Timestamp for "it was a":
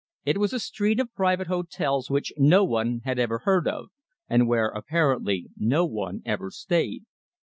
0.25-0.57